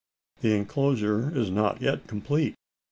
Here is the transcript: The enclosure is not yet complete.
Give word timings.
The 0.39 0.55
enclosure 0.55 1.29
is 1.37 1.51
not 1.51 1.79
yet 1.79 2.07
complete. 2.07 2.55